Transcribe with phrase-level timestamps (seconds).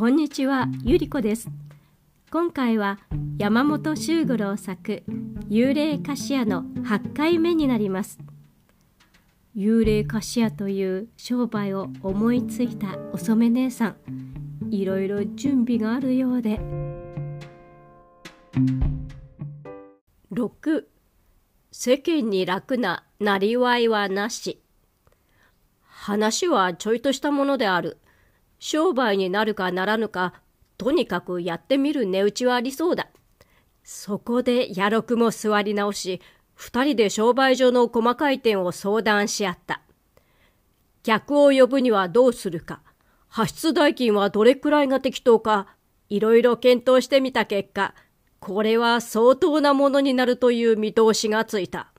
[0.00, 1.50] こんにちは、ゆりこです。
[2.30, 2.98] 今回は
[3.36, 5.02] 山本周五郎作
[5.50, 8.18] 幽霊菓子屋の8回目になります。
[9.54, 13.96] 幽霊菓子屋という商売を思いついたお染姉さん、
[14.70, 16.58] いろいろ準備があるようで。
[20.32, 20.84] 6
[21.72, 24.62] 世間に楽ななりわいはなし。
[25.82, 27.98] 話はちょいとしたものである。
[28.60, 30.34] 商売になるかならぬか、
[30.78, 33.08] とにかくやってみる値打ちはありそうだ。
[33.82, 36.20] そこで野六も座り直し、
[36.54, 39.80] 二人で商売上の細かい点を相談し合った。
[41.02, 42.82] 客を呼ぶにはどうするか、
[43.28, 45.66] 発出代金はどれくらいが適当か、
[46.10, 47.94] いろいろ検討してみた結果、
[48.40, 51.92] これは相当なものになるという見通しがついた。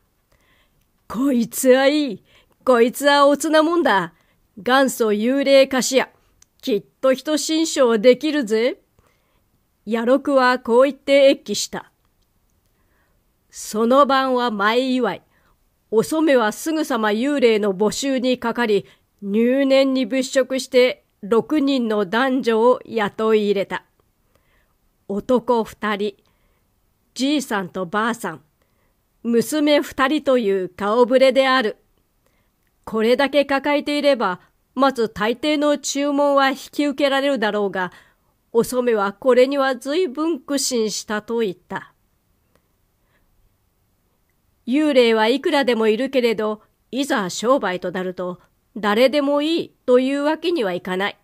[1.08, 2.24] こいつはいい。
[2.64, 4.14] こいつはおつなもんだ。
[4.58, 6.10] 元祖幽霊菓子屋。
[6.62, 8.80] きっと人心証できるぜ。
[9.88, 11.92] 野六はこう言って越記した。
[13.50, 15.22] その晩は前祝い。
[15.90, 18.86] お染はすぐさま幽霊の募集にかかり、
[19.24, 23.84] 入念に物色して6人の男女を雇い入れた。
[25.08, 26.16] 男2人、
[27.16, 28.42] じいさんとばあさん、
[29.24, 31.78] 娘2人という顔ぶれである。
[32.86, 34.40] これだけ抱えていれば、
[34.74, 37.92] まず大抵の注文は引き受けられるだろうが、
[38.54, 41.94] お染はこれには随分苦心したと言った。
[44.68, 46.62] 幽霊はいくらでもいるけれど、
[46.92, 48.40] いざ商売となると、
[48.78, 51.18] 誰でもいいというわけにはいかない。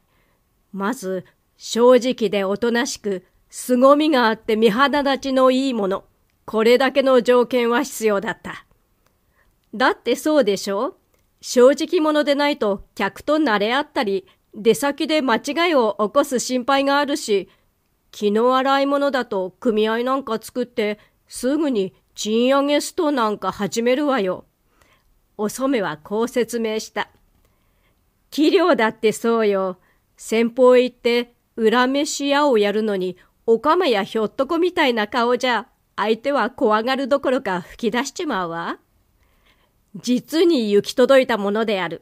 [0.73, 1.25] まず、
[1.55, 6.03] 正直でおとなしく、凄みがあって見肌立ちのいいもの、
[6.45, 8.65] これだけの条件は必要だった。
[9.73, 10.95] だってそうでしょう？
[11.41, 17.49] 正直者でないと客と慣れ合ったり、出先で間違いを起こす心配があるし、
[18.11, 24.45] 気の洗い物だと組合なんか作ってすぐに賃上げストなんか始めるわよ。
[25.37, 27.09] お染はこう説明した。
[28.31, 29.77] 器量だってそうよ。
[30.15, 38.79] 先方へ行って裏飯屋をやるのにおかまやひょっとこみたいな顔じゃ相手は怖がるどころか吹き出しちまうわ。
[40.01, 42.01] 実に行き届いたものである。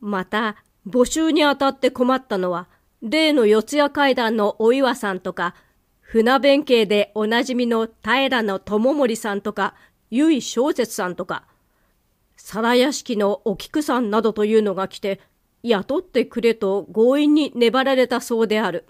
[0.00, 0.56] また、
[0.86, 2.68] 募集にあたって困ったのは、
[3.02, 5.54] 例の四谷階段のお岩さんとか、
[6.00, 9.74] 船弁慶でおなじみの平野智盛さんとか、
[10.10, 11.44] 由井小節さんとか、
[12.36, 15.20] 皿屋敷のお菊さんなどというのが来て、
[15.62, 18.86] 雇ってくれと強引に粘られたそうである。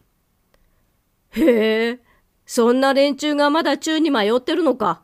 [1.30, 2.00] へえ、
[2.46, 5.02] そんな連中がまだ宙に迷ってるのか。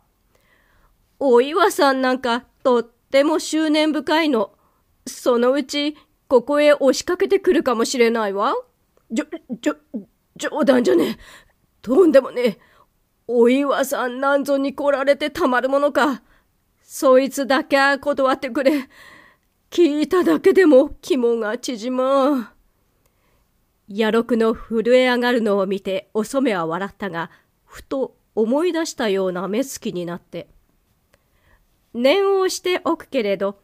[1.20, 4.53] お岩さんなんかとっても執念深いの。
[5.06, 5.97] そのうち、
[6.28, 8.54] ここへ押しかけてくるかもしれないわ。
[9.10, 9.26] じょ、
[9.60, 9.76] じょ、
[10.37, 11.19] 冗談じゃねえ。
[11.82, 12.59] とんでもねえ。
[13.26, 16.22] お岩さんなんぞに来られてたまるものか。
[16.82, 18.88] そいつだけは断ってくれ。
[19.71, 22.47] 聞いただけでも肝が縮まう。
[23.88, 27.31] 野六の震え上がるのを見てお染は笑ったが、
[27.65, 30.48] ふと思い出したような目つきになって、
[31.94, 33.58] 念をしておくけれど、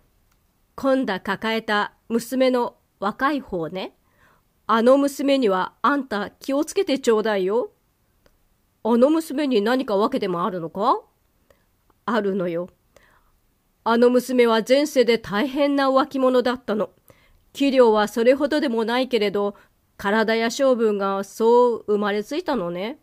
[0.74, 3.94] 今度抱えた娘の若い方ね。
[4.66, 7.70] あの娘にはあんた気をつけてちょうだいよ。
[8.82, 11.00] あの娘に何か訳でもあるのか？
[12.04, 12.68] あるのよ。
[13.84, 16.90] あの娘は前世で大変な浮気者だったの。
[17.52, 19.54] 器量はそれほどでもないけれど、
[19.96, 22.98] 体や性分がそう生まれついたのね。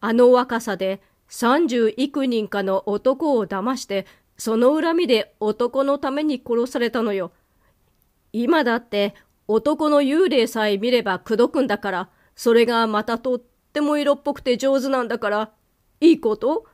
[0.00, 4.06] あの若さで三十幾人かの男を騙して
[4.40, 7.30] その恨みで男のために殺されたのよ。
[8.32, 9.14] 今だって
[9.46, 13.42] 男の幽霊さえ見れば口説くんだから、それがまたとっ
[13.74, 15.50] ても色っぽくて上手なんだから、
[16.00, 16.64] いいこと？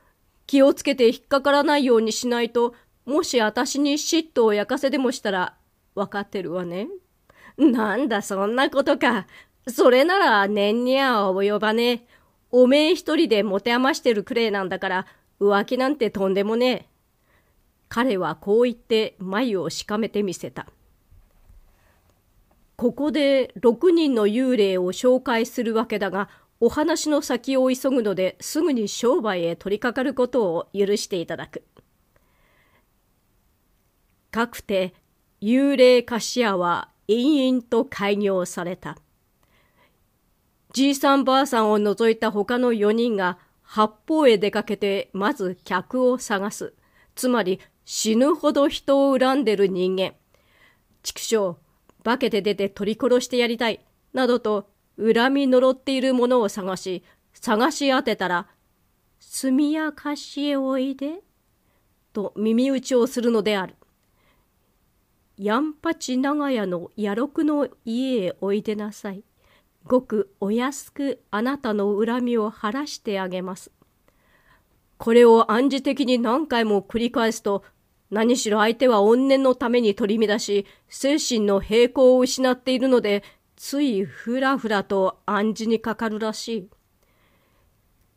[0.45, 2.73] 気をつけて引っかからないようにしないと、
[3.05, 5.57] もし私に嫉妬を焼かせでもしたら、
[5.93, 6.87] わかってるわね。
[7.57, 9.27] なんだそんなことか。
[9.67, 12.07] それなら念には及ばねえ。
[12.49, 15.05] おめえ一人で持て余してるくれいなんだから、
[15.41, 16.96] 浮気なんてとんでもねえ。
[17.89, 20.67] 彼はこう言って眉をしかめてみせた。
[22.75, 26.29] ここで6人の幽霊を紹介するわけだが、
[26.59, 31.63] お話の先を急ぐのですぐに商売へ取り掛かることを許していただく。
[34.31, 34.93] かくて
[35.41, 38.97] 幽霊菓子屋は延々と開業された。
[40.73, 46.73] じいさんばあさんを除いた他の4人が八方へ出かけてまず客を探す。
[47.15, 50.11] つまり死ぬほど人を恨んでる人間。
[51.03, 51.55] 畜生、
[52.03, 53.79] 化けて出て取り殺してやりたい。
[54.11, 54.67] などと
[54.99, 57.01] 恨み呪っているものを探し、
[57.31, 58.49] 探し当てたら、
[59.21, 61.21] 速やかしへおいで、
[62.11, 63.75] と耳打ちをするのである。
[65.37, 69.23] やんぱち長屋の野六の家へおいでなさい。
[69.85, 73.71] ごくお安くあなたの恨みを晴らしてあげます。
[74.97, 77.63] これを暗示的に何回も繰り返すと、
[78.09, 83.23] 何しろ相手は怨念のために取り乱し、精神の平衡を失っているので、
[83.55, 86.69] ついふらふらと暗示にかかるらしい。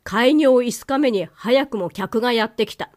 [0.05, 2.91] 開業5日目に早くも客がやってきた。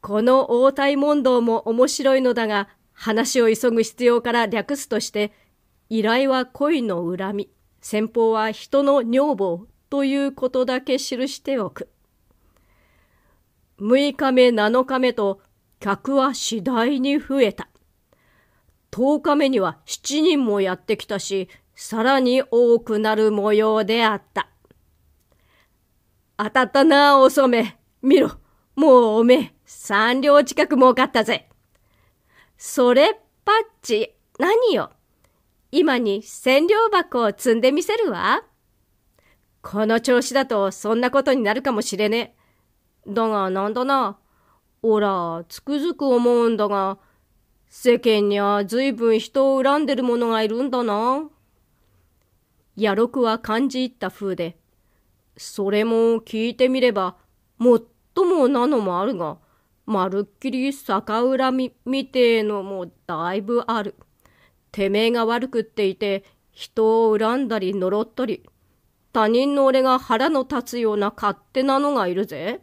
[0.00, 5.32] この応対問答も面白いのだが、話を急ぐ必要から略すとして、
[5.88, 11.88] 依頼は恋の恨み、先方は人の女房ということだけ記しておく。
[13.80, 15.40] 6日目、7日目と
[15.80, 17.68] 客は次第に増えた。
[18.90, 24.48] 10日目には7人もやってきたし、さらに多くなる模様であった。
[26.36, 27.78] 当たったな、お染め。
[28.02, 28.32] 見ろ。
[28.74, 31.48] もうおめえ、三両近く儲かったぜ。
[32.56, 33.14] それっ
[33.44, 34.90] ぱっち、何よ。
[35.70, 38.42] 今に千両箱を積んでみせるわ。
[39.62, 42.37] この調子だとそんなことになるかもしれねえ。
[43.08, 44.18] だがなんだな。
[44.82, 46.98] おら、つくづく思うんだが、
[47.68, 51.28] 世間には随分人を恨んでる者がいるんだな。
[52.76, 54.56] 野六は感じ入った風で、
[55.36, 57.16] それも聞いてみれば、
[57.56, 57.84] もっ
[58.14, 59.38] ともなのもあるが、
[59.86, 63.94] まるっきり逆恨みみてえのもだいぶある。
[64.70, 68.44] てめえが悪くっていて、人を恨んだり呪ったり、
[69.12, 72.60] 他人の俺が腹の立つような勝手なのがいるぜ。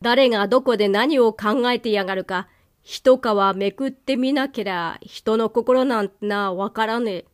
[0.00, 2.48] 誰がどこで何を考えてやがるか、
[2.82, 3.20] 一皮
[3.56, 7.24] めくってみなけりゃ人の心なんてなわからねえ。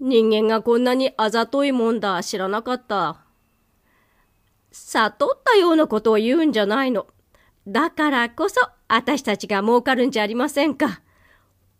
[0.00, 3.20] 人間がこんなにあざといもんだ知らなかった。
[4.72, 7.06] 悟ったようなことを言うんじゃないの。
[7.68, 8.56] だからこそ、
[8.88, 11.02] 私たちが儲かるんじゃありませんか。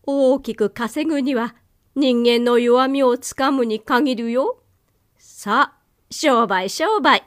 [0.02, 1.54] 大きく稼ぐには、
[1.96, 4.62] 人間の弱みをつかむに限るよ。
[5.16, 5.80] さあ、
[6.10, 7.24] 商売商売。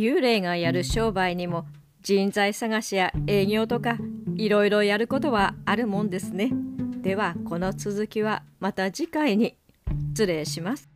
[0.00, 1.66] 幽霊がやる商売にも
[2.00, 3.98] 人材探しや営業とか
[4.36, 6.50] いろいろやることはあるもんですね。
[7.02, 9.58] ではこの続きはまた次回に
[10.14, 10.88] 失礼します。